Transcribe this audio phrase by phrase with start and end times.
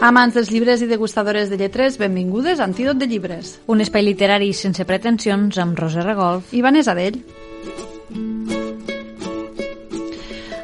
[0.00, 3.58] Amants dels llibres i degustadores de lletres, benvingudes a Antídot de Llibres.
[3.68, 7.18] Un espai literari sense pretensions amb Roser Regolf i Vanessa Dell.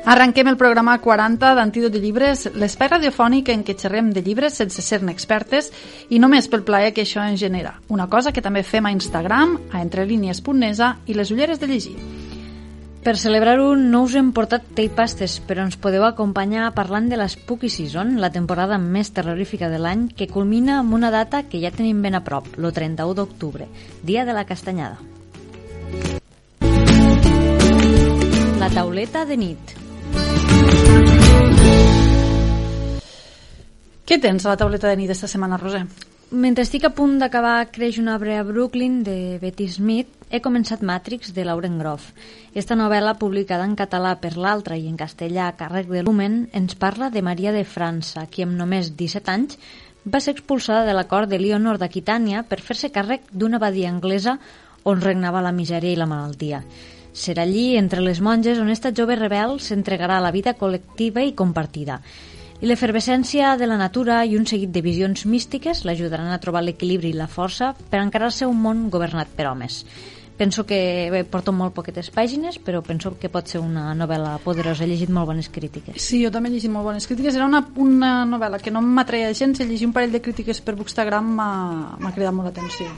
[0.08, 4.80] Arrenquem el programa 40 d'Antídot de Llibres, l'espai radiofònic en què xerrem de llibres sense
[4.80, 5.68] ser-ne expertes
[6.08, 7.74] i només pel plaer que això ens genera.
[7.92, 11.98] Una cosa que també fem a Instagram, a entrelínies.nesa i les ulleres de llegir.
[13.06, 17.68] Per celebrar-ho no us hem portat tapastes, però ens podeu acompanyar parlant de la Spooky
[17.70, 22.00] Season, la temporada més terrorífica de l'any, que culmina amb una data que ja tenim
[22.02, 23.68] ben a prop, el 31 d'octubre,
[24.02, 24.98] dia de la castanyada.
[28.58, 29.76] La tauleta de nit.
[34.02, 35.86] Què tens a la tauleta de nit esta setmana, Roser?
[36.34, 40.82] Mentre estic a punt d'acabar Creix un arbre a Brooklyn de Betty Smith, he començat
[40.82, 42.10] Matrix de Lauren Groff.
[42.54, 46.74] Esta novel·la, publicada en català per l'altra i en castellà a càrrec de Lumen, ens
[46.74, 49.58] parla de Maria de França, qui amb només 17 anys
[50.04, 54.38] va ser expulsada de la cort de Leonor d'Aquitània per fer-se càrrec d'una abadia anglesa
[54.84, 56.62] on regnava la misèria i la malaltia.
[57.16, 61.34] Serà allí, entre les monges, on esta jove rebel s'entregarà a la vida col·lectiva i
[61.34, 62.02] compartida
[62.56, 67.10] i l'efervescència de la natura i un seguit de visions místiques l'ajudaran a trobar l'equilibri
[67.12, 69.82] i la força per encarar-se un món governat per homes.
[70.36, 74.84] Penso que bé, porto molt poquetes pàgines, però penso que pot ser una novel·la poderosa.
[74.84, 75.96] He llegit molt bones crítiques.
[75.96, 77.38] Sí, jo també he llegit molt bones crítiques.
[77.40, 79.60] Era una, una novel·la que no m'atreia gens.
[79.60, 82.92] He llegit un parell de crítiques per Bookstagram m'ha cridat molt l'atenció.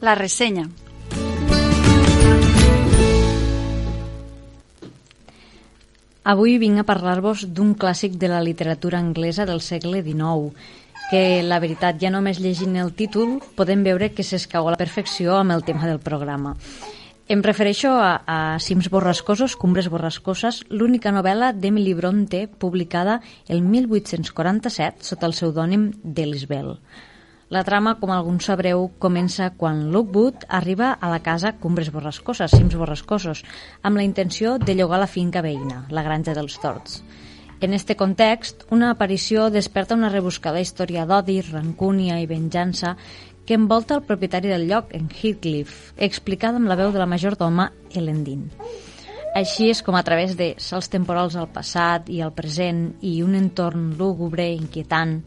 [0.00, 0.68] La ressenya.
[6.30, 10.52] Avui vinc a parlar-vos d'un clàssic de la literatura anglesa del segle XIX,
[11.10, 15.40] que la veritat, ja només llegint el títol podem veure que s'escau a la perfecció
[15.40, 16.52] amb el tema del programa.
[17.26, 23.18] Em refereixo a, a Cims borrascosos, Cumbres borrascoses, l'única novel·la d'Emily Bronte publicada
[23.48, 26.76] el 1847 sota el pseudònim d'Elisbel.
[27.50, 32.76] La trama, com alguns sabreu, comença quan Lookwood arriba a la casa Cumbres Borrascoses, Cims
[32.78, 33.40] Borrascosos,
[33.82, 37.00] amb la intenció de llogar la finca veïna, la granja dels Torts.
[37.58, 42.94] En este context, una aparició desperta una rebuscada història d'odi, rancúnia i venjança
[43.44, 47.72] que envolta el propietari del lloc, en Heathcliff, explicada amb la veu de la majordoma
[47.90, 48.46] Ellen Dean.
[49.34, 53.34] Així és com a través de salts temporals al passat i al present i un
[53.34, 55.24] entorn lúgubre, inquietant,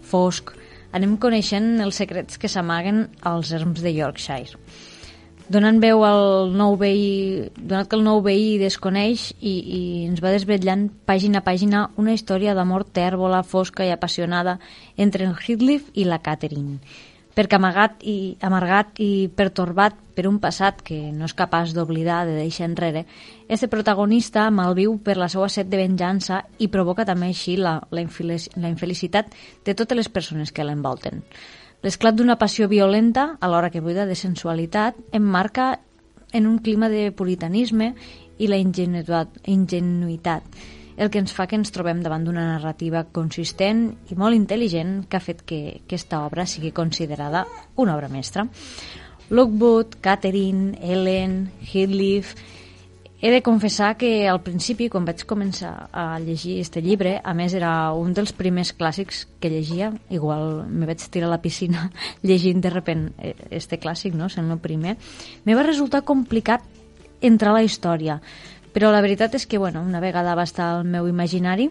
[0.00, 0.56] fosc,
[0.96, 4.60] anem coneixent els secrets que s'amaguen als erms de Yorkshire.
[5.46, 10.32] Donant veu al nou veí, donat que el nou veí desconeix i, i ens va
[10.34, 14.56] desvetllant pàgina a pàgina una història d'amor tèrbola, fosca i apassionada
[14.96, 16.80] entre en Heathcliff i la Catherine
[17.36, 22.38] perquè amagat i amargat i pertorbat per un passat que no és capaç d'oblidar, de
[22.38, 23.04] deixar enrere,
[23.52, 28.06] este protagonista malviu per la seva set de venjança i provoca també així la, la,
[28.56, 29.36] la infelicitat
[29.66, 31.20] de totes les persones que l'envolten.
[31.84, 35.74] L'esclat d'una passió violenta, alhora que buida de sensualitat, emmarca
[36.32, 37.92] en un clima de puritanisme
[38.38, 40.56] i la ingenuitat, ingenuïtat
[40.96, 45.18] el que ens fa que ens trobem davant d'una narrativa consistent i molt intel·ligent que
[45.18, 47.44] ha fet que aquesta obra sigui considerada
[47.76, 48.46] una obra mestra.
[49.30, 52.34] Lockwood, Catherine, Ellen, Heathcliff...
[53.18, 57.54] He de confessar que al principi, quan vaig començar a llegir este llibre, a més
[57.56, 61.88] era un dels primers clàssics que llegia, igual me vaig tirar a la piscina
[62.28, 64.28] llegint de repent eh, este clàssic, no?
[64.28, 64.98] sent el primer,
[65.48, 66.68] me va resultar complicat
[67.24, 68.20] entrar a la història
[68.76, 71.70] però la veritat és que, bueno, una vegada va estar al meu imaginari,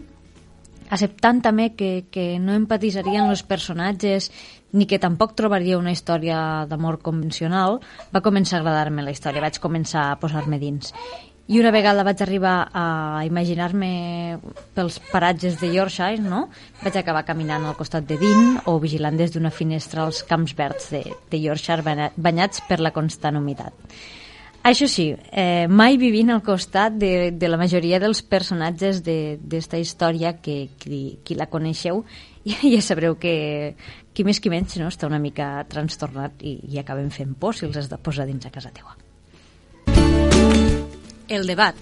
[0.90, 4.32] acceptant també que, que no empatisarien els personatges
[4.74, 7.78] ni que tampoc trobaria una història d'amor convencional,
[8.10, 10.90] va començar a agradar-me la història, vaig començar a posar-me dins.
[11.46, 14.40] I una vegada vaig arribar a imaginar-me
[14.74, 16.48] pels paratges de Yorkshire, no?
[16.82, 20.90] vaig acabar caminant al costat de Dean o vigilant des d'una finestra els camps verds
[20.90, 21.86] de, de Yorkshire
[22.18, 23.94] banyats per la constant humitat.
[24.66, 29.82] Això sí, eh, mai vivint al costat de, de la majoria dels personatges d'esta de,
[29.84, 32.02] història que qui, qui la coneixeu
[32.50, 33.76] ja, sabreu que
[34.10, 37.68] qui més qui menys no, està una mica trastornat i, i acaben fent por si
[37.70, 38.98] els has de posar dins a casa teua.
[41.30, 41.78] El debat.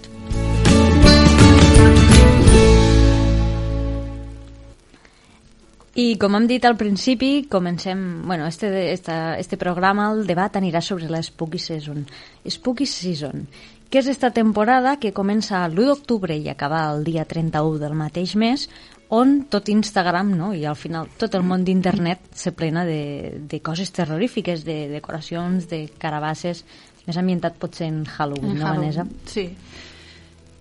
[5.95, 8.01] I com hem dit al principi, comencem...
[8.27, 12.03] Bueno, este, esta, este programa, el debat, anirà sobre la Spooky Season.
[12.51, 13.47] Spooky Season,
[13.91, 18.35] que és esta temporada que comença l'1 d'octubre i acaba el dia 31 del mateix
[18.35, 18.67] mes,
[19.15, 20.51] on tot Instagram no?
[20.51, 25.69] i al final tot el món d'internet se plena de, de coses terrorífiques, de decoracions,
[25.71, 26.65] de carabasses
[27.07, 29.07] més ambientat potser en Halloween, En no, Halloween, Vanessa?
[29.31, 29.47] Sí.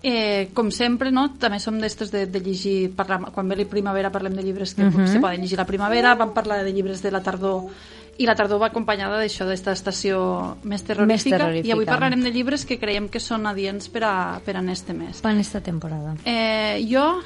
[0.06, 1.30] Eh, com sempre, no?
[1.40, 4.84] també som d'estos de, de llegir, parlar, quan ve la primavera parlem de llibres que
[4.84, 4.92] uh.
[4.92, 5.06] -huh.
[5.08, 7.70] se poden llegir la primavera, vam parlar de llibres de la tardor
[8.18, 11.68] i la tardor va acompanyada d'això, d'esta estació més terrorífica, terrorífica.
[11.68, 14.92] i avui parlarem de llibres que creiem que són adients per a, per a este
[14.92, 15.20] mes.
[15.20, 16.14] Per esta temporada.
[16.24, 17.22] Eh, jo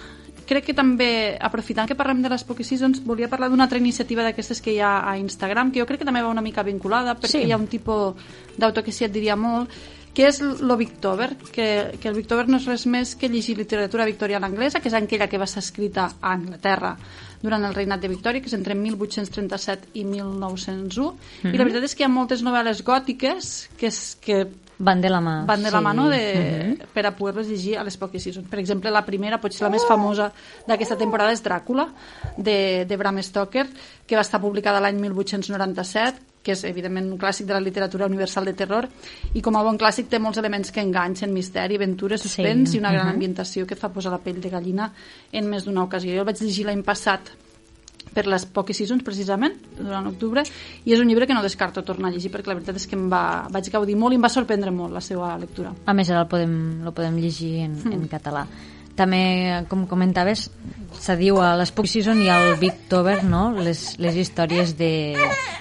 [0.49, 4.23] crec que també, aprofitant que parlem de les Spooky Seasons, volia parlar d'una altra iniciativa
[4.25, 7.19] d'aquestes que hi ha a Instagram, que jo crec que també va una mica vinculada,
[7.19, 7.45] perquè Sí.
[7.45, 8.15] hi ha un tipus
[8.57, 9.69] d'autor que sí et diria molt,
[10.14, 14.06] que és lo Victober, que, que el Victober no és res més que llegir literatura
[14.08, 16.96] victoriana anglesa, que és aquella que va ser escrita a Anglaterra
[17.43, 21.12] durant el regnat de Victòria, que és entre 1837 i 1901,
[21.46, 24.43] i la veritat és que hi ha moltes novel·les gòtiques que, és, que
[24.78, 25.44] Van de la mà.
[25.44, 25.84] van de la sí.
[25.84, 28.46] mano de, per a poder-les llegir a les Pocket Seasons.
[28.46, 30.31] Per exemple, la primera, potser la més famosa
[30.69, 31.88] d'aquesta temporada és Dràcula,
[32.37, 33.66] de, de Bram Stoker,
[34.06, 38.49] que va estar publicada l'any 1897, que és evidentment un clàssic de la literatura universal
[38.49, 38.89] de terror,
[39.37, 42.81] i com a bon clàssic té molts elements que enganxen, misteri, aventura, suspens Sí, i
[42.81, 43.19] una gran mhm.
[43.19, 44.89] ambientació que fa posar la pell de gallina
[45.33, 46.15] en més d'una ocasió.
[46.15, 47.35] Jo el vaig llegir l'any passat
[48.15, 50.43] per les Pocket Seasons, precisament, durant octubre,
[50.85, 52.97] i és un llibre que no descarto tornar a llegir, perquè la veritat és que
[52.97, 55.75] em va, vaig gaudir molt i em va sorprendre molt la seva lectura.
[55.85, 56.56] A més, ara el podem,
[56.87, 57.93] el podem llegir en, Hmm.
[57.93, 58.47] en català.
[58.99, 60.49] També, com comentaves,
[60.99, 65.15] se diu a l'Spook Season i al Victober, no?, les, les històries de,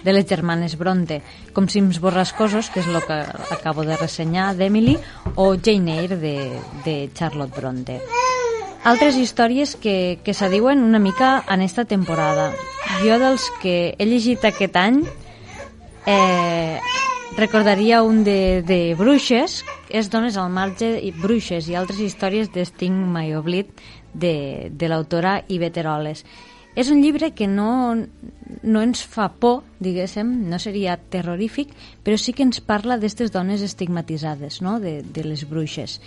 [0.04, 1.20] de les germanes Bronte,
[1.54, 3.20] com Sims Borrascosos, que és el que
[3.54, 4.98] acabo de ressenyar, d'Emily,
[5.36, 6.36] o Jane Eyre, de,
[6.86, 8.00] de Charlotte Bronte.
[8.88, 12.54] Altres històries que, que se diuen una mica en esta temporada.
[13.04, 15.02] Jo dels que he llegit aquest any
[16.08, 16.80] eh,
[17.38, 22.66] recordaria un de, de Bruixes, és Dones al marge i Bruixes i altres històries de
[22.68, 23.72] Sting My Oblit
[24.14, 26.24] de, de l'autora Ivet Eroles.
[26.78, 31.72] És un llibre que no, no ens fa por, diguéssim, no seria terrorífic,
[32.06, 34.78] però sí que ens parla d'aquestes dones estigmatitzades, no?
[34.84, 35.98] de, de les bruixes.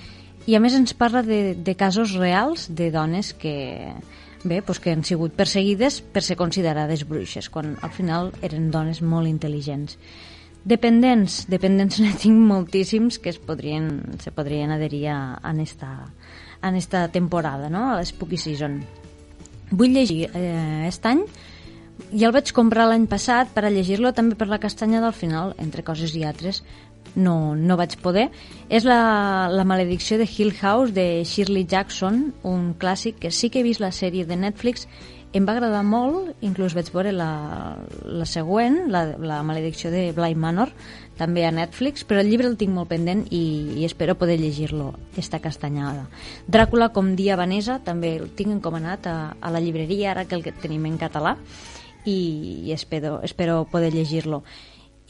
[0.46, 3.96] I a més ens parla de, de casos reals de dones que,
[4.44, 9.02] bé, pues que han sigut perseguides per ser considerades bruixes, quan al final eren dones
[9.02, 9.98] molt intel·ligents.
[10.64, 15.20] Dependents, dependents ne tinc moltíssims que es podrien, se podrien adherir a,
[15.50, 16.10] en, esta,
[16.62, 17.90] en esta temporada, no?
[17.90, 18.80] a l'Spooky Season.
[19.70, 21.24] Vull llegir eh, aquest any
[22.10, 25.52] ja el vaig comprar l'any passat per a llegir-lo també per la castanya del final,
[25.62, 26.62] entre coses i altres
[27.14, 28.28] no, no vaig poder.
[28.68, 33.60] És la, la maledicció de Hill House de Shirley Jackson, un clàssic que sí que
[33.60, 34.86] he vist la sèrie de Netflix,
[35.32, 37.30] em va agradar molt, inclús vaig veure la,
[38.02, 40.72] la següent, la, la maledicció de Bly Manor,
[41.20, 43.42] també a Netflix, però el llibre el tinc molt pendent i,
[43.78, 46.08] i espero poder llegir-lo esta castanyada.
[46.50, 50.42] Dràcula com dia Vanessa, també el tinc encomanat a, a la llibreria, ara que el
[50.42, 51.36] que tenim en català,
[52.04, 52.18] i,
[52.66, 54.42] i espero, espero poder llegir-lo.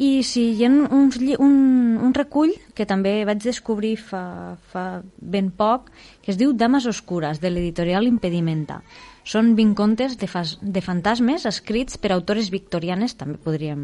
[0.01, 1.57] I si hi ha uns, un,
[2.01, 4.85] un recull que també vaig descobrir fa, fa
[5.21, 5.91] ben poc,
[6.25, 8.81] que es diu Dames Oscures, de l'editorial Impedimenta.
[9.31, 13.83] Són 20 contes de, fas, de fantasmes escrits per autores victorianes, també podríem,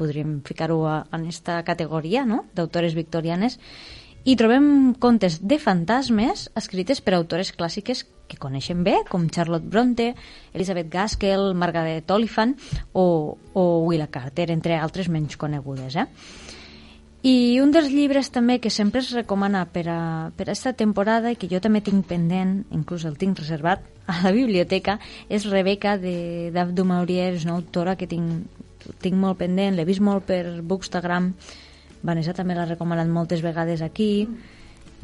[0.00, 3.58] podríem ficar-ho en aquesta categoria, no?, d'autores victorianes,
[4.26, 10.08] i trobem contes de fantasmes escrites per autores clàssiques que coneixem bé, com Charlotte Bronte,
[10.56, 12.56] Elizabeth Gaskell, Margaret Oliphant
[12.92, 15.94] o, o Willa Carter, entre altres menys conegudes.
[15.94, 16.08] Eh?
[17.26, 21.32] I un dels llibres també que sempre es recomana per a, per a esta temporada
[21.32, 25.96] i que jo també tinc pendent, inclús el tinc reservat a la biblioteca, és Rebeca
[25.98, 28.60] d'Abdu Maurier, és una autora que tinc,
[29.02, 31.32] tinc molt pendent, l'he vist molt per Bookstagram,
[32.06, 34.28] Vanessa també l'ha recomanat moltes vegades aquí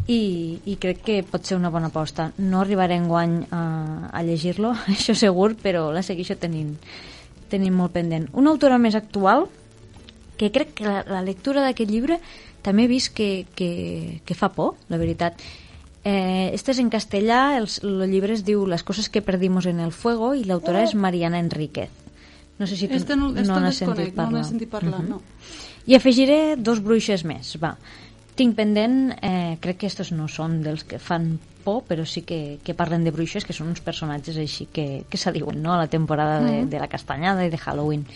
[0.07, 0.21] i,
[0.63, 2.29] i crec que pot ser una bona aposta.
[2.39, 3.65] No arribaré enguany a,
[4.15, 6.77] a llegir-lo, això segur, però la segueixo tenint,
[7.51, 8.31] tenint molt pendent.
[8.39, 9.49] Una autora més actual,
[10.43, 12.19] que crec que la, la lectura d'aquest llibre
[12.63, 15.39] també he vist que, que, que fa por, la veritat.
[16.05, 19.79] Eh, este és en castellà, els, el llibre es diu Las cosas que perdimos en
[19.79, 21.91] el fuego i l'autora és Mariana Enríquez.
[22.59, 24.41] No sé si tu Este no, este no el n'has sentit no parlar.
[24.43, 25.09] n'he sentit parlar, Mhm.
[25.09, 25.23] no.
[25.87, 27.77] I afegiré dos bruixes més, va.
[28.35, 32.59] Tinc pendent, eh, crec que estos no són dels que fan por, però sí que,
[32.65, 35.79] que parlen de bruixes, que són uns personatges així que, que se diuen, no?, a
[35.79, 38.07] la temporada de, de la castanyada i de Halloween.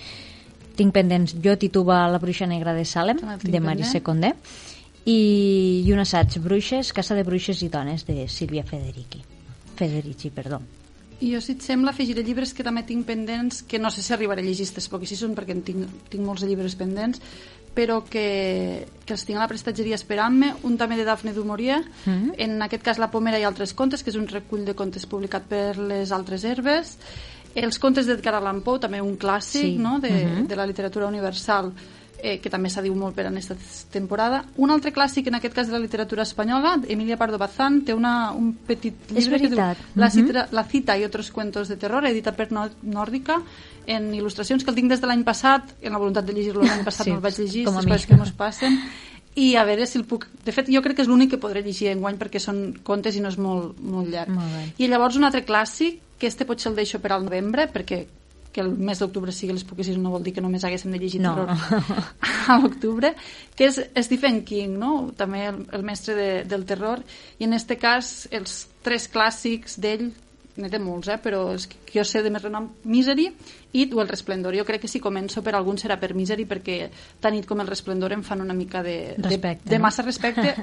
[0.76, 4.04] Tinc pendents Jo tituba La bruixa negra de Salem, tinc de Marise pendent.
[4.04, 4.32] Condé,
[5.06, 9.22] i, i un assaig, Bruixes, Casa de Bruixes i Dones, de Sílvia Federici.
[9.76, 10.60] Federici, perdó.
[11.20, 14.12] I jo, si et sembla, afegiré llibres que també tinc pendents, que no sé si
[14.12, 17.22] arribaré a llegir aquestes pocs, si són perquè en tinc, tinc molts llibres pendents,
[17.76, 21.82] però que, que els tinc a la prestatgeria esperant-me, un també de Dafne du Maurier,
[22.04, 22.34] Mhm.
[22.36, 25.44] en aquest cas La Pomera i altres contes, que és un recull de contes publicat
[25.48, 26.98] per les altres herbes,
[27.64, 29.76] els contes d'Edgar Allan Poe, també un clàssic Sí.
[29.78, 29.98] no?
[29.98, 30.46] de, Mhm.
[30.46, 31.72] de la literatura universal,
[32.22, 33.54] eh, que també s'ha dit molt per en aquesta
[33.92, 34.44] temporada.
[34.56, 38.32] Un altre clàssic, en aquest cas de la literatura espanyola, Emilia Pardo Bazán, té una,
[38.32, 39.74] un petit llibre que diu la,
[40.06, 40.10] Mhm.
[40.10, 43.42] cita, la cita i otros cuentos de terror, editat per Nòrdica,
[43.86, 46.84] en il·lustracions que el tinc des de l'any passat, en la voluntat de llegir-lo l'any
[46.84, 48.80] passat Sí, no el vaig llegir, com les coses que mos passen,
[49.36, 50.26] i a veure si el puc...
[50.44, 53.20] De fet, jo crec que és l'únic que podré llegir enguany perquè són contes i
[53.20, 54.30] no és molt, molt llarg.
[54.30, 54.72] Molt bé.
[54.84, 58.06] I llavors un altre clàssic, este potser el deixo per al novembre, perquè
[58.56, 61.20] que el mes d'octubre sigui les poquessis no vol dir que només haguéssim de llegir
[61.20, 61.34] No.
[61.34, 61.50] terror
[62.48, 63.10] a l'octubre,
[63.52, 65.10] que és Stephen King, no?
[65.12, 67.02] també el, el mestre de, del terror,
[67.36, 70.08] i en este cas els tres clàssics d'ell,
[70.56, 71.18] n'he de molts, eh?
[71.20, 73.28] però els que jo sé de més renom, Misery,
[73.76, 74.56] It o El Resplendor.
[74.56, 76.78] Jo crec que si començo per algun serà per Misery, perquè
[77.20, 80.54] tant It com El Resplendor em fan una mica de, Respecte, de, de massa respecte.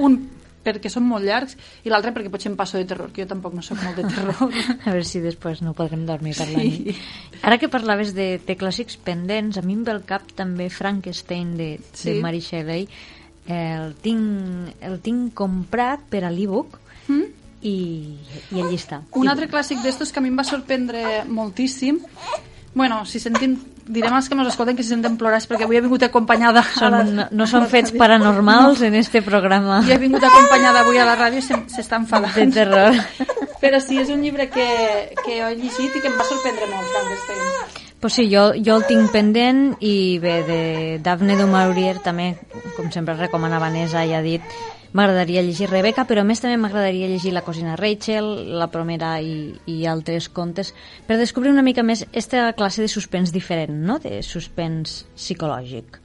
[0.00, 0.16] Un
[0.64, 3.54] perquè són molt llargs i l'altre perquè potser em passo de terror, que jo tampoc
[3.54, 4.36] no sóc molt de terror.
[4.86, 6.54] A veure si després no podrem dormir per Sí.
[6.54, 7.02] la nit.
[7.42, 11.56] Ara que parlaves de, de clàssics pendents, a mi em ve al cap també Frankenstein
[11.58, 12.10] de, Sí.
[12.12, 12.86] de Mary Shelley.
[13.50, 16.78] El tinc, el tinc comprat per a l'e-book
[17.08, 17.24] Mm?
[17.66, 17.72] i,
[18.54, 19.00] i allí està.
[19.18, 21.98] Un altre clàssic d'estos que a mi em va sorprendre moltíssim
[22.74, 25.76] Bueno, si sentim, direm als que ens escolten que si senten plorar és perquè avui
[25.76, 29.92] he vingut acompanyada a Són, la, no, no són fets paranormals en este programa Jo
[29.92, 32.32] he vingut acompanyada avui a la ràdio i se- s'està enfadant.
[32.34, 32.96] de terror.
[33.60, 34.64] Però sí, és un llibre que,
[35.24, 37.81] que he llegit i que em va sorprendre molt, Frankenstein.
[38.02, 40.62] Pues sí, jo, jo el tinc pendent i bé, de
[41.06, 42.32] Daphne du Maurier també,
[42.74, 44.42] com sempre recomana Vanessa, ja ha dit,
[44.90, 48.26] m'agradaria llegir Rebecca, però a més també m'agradaria llegir La cosina Rachel,
[48.58, 50.72] La promera i, i altres contes,
[51.06, 56.00] per descobrir una mica més aquesta classe de suspens diferent, no?, de suspens psicològic.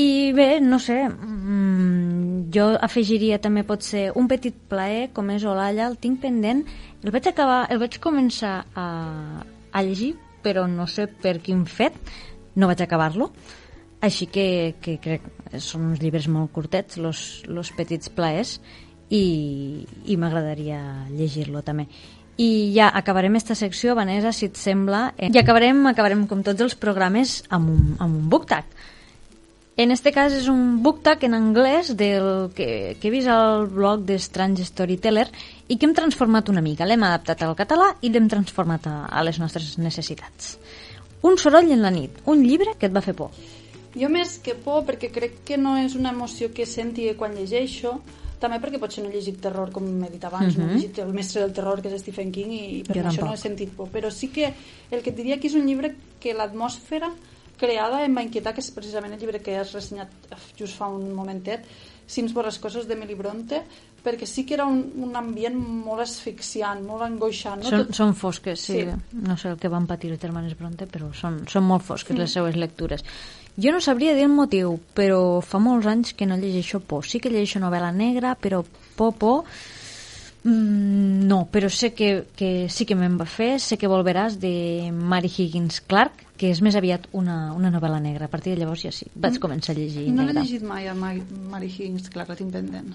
[0.00, 5.90] I bé, no sé, mm, jo afegiria també potser un petit plaer, com és Olalla,
[5.92, 6.64] el tinc pendent,
[7.04, 8.86] el vaig acabar, el vaig començar a,
[9.68, 11.96] a llegir, però no sé per quin fet,
[12.58, 13.30] no vaig acabar-lo,
[14.00, 18.58] així que, que crec que són uns llibres molt curtets, los, los petits plaers,
[19.08, 21.88] i, i m'agradaria llegir-lo també.
[22.38, 26.62] I ja acabarem esta secció, Vanessa, si et sembla, eh, i acabarem, acabarem com tots
[26.62, 28.68] els programes amb un, amb un book tag.
[29.78, 33.68] En este cas és un book tag en anglès del que, que he vist al
[33.70, 35.28] blog de Strange Storyteller
[35.70, 36.82] i que hem transformat una mica.
[36.82, 40.56] L'hem adaptat al català i l'hem transformat a, a les nostres necessitats.
[41.22, 43.30] Un soroll en la nit, un llibre que et va fer por.
[43.94, 48.00] Jo més que por, perquè crec que no és una emoció que senti quan llegeixo,
[48.42, 51.14] també perquè potser no he llegit terror, com he dit abans, no he llegit El
[51.14, 53.30] mestre del terror, que és Stephen King, i per Jo això tampoc.
[53.30, 53.94] no he sentit por.
[53.94, 54.50] Però sí que
[54.90, 57.14] el que et diria que és un llibre que l'atmosfera
[57.58, 60.08] creada em va inquietar, que és precisament el llibre que has ressenyat
[60.58, 61.66] just fa un momentet,
[62.08, 63.58] Cims borrascosos d'Emily Bronte,
[64.00, 67.60] perquè sí que era un, un ambient molt asfixiant, molt angoixant.
[67.60, 67.68] No?
[67.68, 68.78] Són, Tot- són fosques, sí.
[68.86, 69.18] Sí.
[69.26, 72.32] No sé el que van patir els germanes Bronte, però són, són molt fosques les
[72.32, 73.04] seues lectures.
[73.58, 77.04] Jo no sabria dir el motiu, però fa molts anys que no llegeixo por.
[77.04, 78.62] Sí que llegeixo novel·la negra, però
[78.96, 79.42] por, por...
[80.44, 83.58] Mm, no, però sé que, que sí que me'n va fer.
[83.60, 88.28] Sé que volveràs de Mary Higgins Clark, que és més aviat una, una novel·la negra.
[88.28, 90.44] A partir de llavors ja sí, vaig començar a llegir No l'he negra.
[90.46, 92.94] llegit mai a Mary, Mary Higgins, clar, la tinc pendent.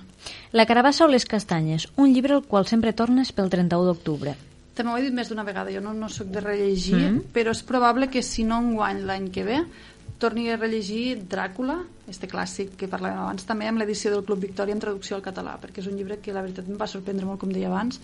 [0.56, 4.36] La carabassa o les castanyes, un llibre al qual sempre tornes pel 31 d'octubre.
[4.74, 7.26] També ho he dit més d'una vegada, jo no, no sóc de rellegir, mm.
[7.36, 9.60] però és probable que si no enguany l'any que ve
[10.24, 14.76] torni a rellegir Dràcula, este clàssic que parlàvem abans, també amb l'edició del Club Victòria
[14.76, 17.42] en traducció al català, perquè és un llibre que la veritat em va sorprendre molt,
[17.42, 18.00] com deia abans,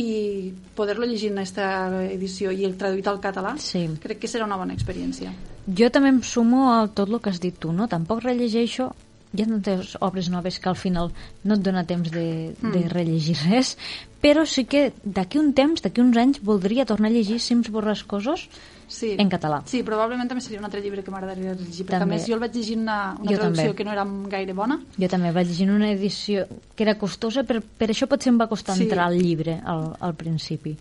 [0.00, 1.66] i poder-lo llegir en aquesta
[2.08, 3.86] edició i el traduït al català, Sí.
[4.00, 5.32] crec que serà una bona experiència.
[5.68, 7.86] Jo també em sumo a tot el que has dit tu, no?
[7.88, 8.90] Tampoc rellegeixo
[9.32, 11.12] hi ha tantes obres noves que al final
[11.44, 13.76] no et dona temps de, de rellegir res,
[14.20, 18.48] però sí que d'aquí un temps, d'aquí uns anys, voldria tornar a llegir Cims borrascosos
[18.90, 19.14] Sí.
[19.22, 19.62] en català.
[19.70, 22.16] Sí, probablement també seria un altre llibre que m'agradaria llegir, perquè També.
[22.16, 23.76] a més jo el vaig llegir una, una Jo traducció també.
[23.78, 27.60] que no era gaire bona, Jo també vaig llegir una edició que era costosa, per,
[27.62, 28.82] per això potser em va costar Sí.
[28.88, 30.76] entrar al llibre al, al principi.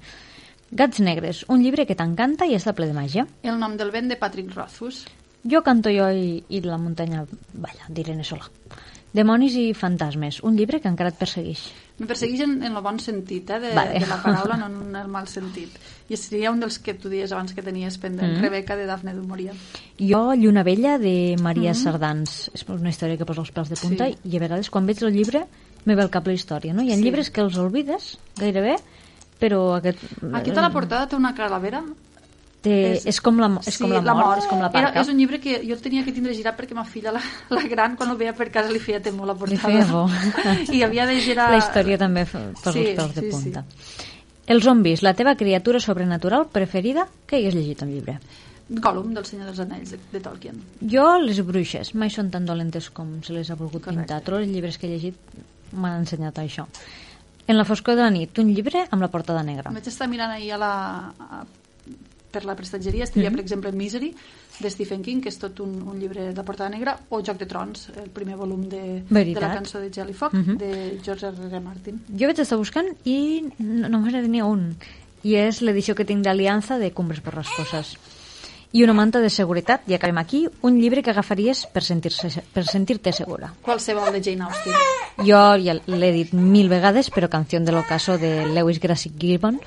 [0.71, 3.27] Gats negres, un llibre que t'encanta i està ple de màgia.
[3.43, 5.05] El nom del vent de Patrick Rothfuss.
[5.49, 7.23] Jo canto jo i, i la muntanya
[7.53, 8.49] balla, d'Irene Solà.
[9.11, 11.63] Demonis i fantasmes, un llibre que encara et persegueix.
[11.97, 13.99] Me persegueix en, en el bon sentit, eh, de, Vale.
[13.99, 15.73] de la paraula, no en el mal sentit.
[16.09, 18.41] I seria un dels que tu dies abans que tenies pendent, Mm.
[18.45, 19.55] Rebeca, de Dafne du Maurier.
[19.97, 22.51] Jo, Lluna Vella, de Maria Sardans.
[22.53, 24.17] És una història que posa els pèls de punta Sí.
[24.29, 25.45] i a vegades quan veig el llibre
[25.85, 26.83] me ve al cap la història, no?
[26.83, 27.03] Hi ha Sí.
[27.03, 28.75] llibres que els oblides gairebé,
[29.39, 29.97] però aquest...
[30.33, 31.81] Aquí a la portada té una calavera.
[32.61, 34.99] Té, és, és, com la, és com la mort, és com la Era, parca.
[34.99, 37.21] és un llibre que jo el tenia que tindre girat perquè ma filla, la,
[37.55, 39.61] la gran, quan el veia per casa li feia temor la Li portada.
[39.63, 40.11] feia por.
[40.75, 41.49] I havia de girar...
[41.55, 43.31] La història també posa Sí, els pèls de sí, sí.
[43.31, 43.63] punta.
[44.49, 48.17] Els zombis, la teva criatura sobrenatural preferida que has llegit un llibre.
[48.69, 50.57] Gollum, del Senyor dels Anells, de, de Tolkien.
[50.91, 54.03] Jo, les bruixes, mai són tan dolentes com se les ha volgut Correcte.
[54.03, 54.19] pintar.
[54.25, 55.15] Tots els llibres que he llegit
[55.71, 56.67] m'han ensenyat això.
[57.49, 59.71] En la foscor de la nit, un llibre amb la portada negra.
[59.73, 60.73] Vaig estar mirant ahir a la,
[61.17, 61.39] a,
[62.31, 63.35] per la prestatgeria, estaria, Mhm.
[63.37, 64.15] per exemple, Misery,
[64.59, 67.45] de Stephen King, que és tot un, un llibre de portada negra, o Joc de
[67.45, 69.41] Trons, el primer volum de, de Veritat.
[69.43, 70.57] la cançó de Jellyfock, Mhm.
[70.57, 71.35] de George R.
[71.49, 71.59] R.
[71.59, 72.01] Martin.
[72.09, 74.75] Jo vaig estar buscant i no- només tenia un.
[75.23, 77.97] I és l'edició que tinc d'Aliança de Cumbres per Rascoses.
[78.71, 82.63] I una manta de seguretat, i acabem aquí, un llibre que agafaries per sentir-se per
[82.67, 83.51] sentir-te segura.
[83.63, 84.73] Qualsevol de Jane Austen.
[85.25, 89.59] Jo ja l'he dit mil vegades, però Canción del ocaso de Lewis Grassic Gibbon,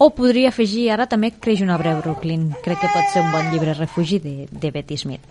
[0.00, 2.48] o podria afegir ara també Creix un arbre a Brooklyn.
[2.64, 5.26] Crec que pot ser un bon llibre refugi de, de Betty Smith.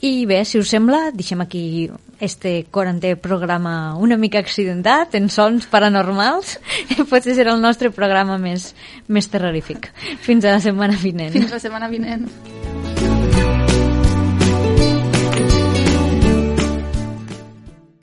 [0.00, 1.90] I bé, si us sembla, deixem aquí
[2.22, 6.60] este 40è programa una mica accidentat, en sons paranormals.
[7.10, 8.70] Potser serà el nostre programa més,
[9.08, 9.90] més terrorífic.
[10.22, 11.34] Fins a la setmana vinent.
[11.34, 12.30] Fins la setmana vinent.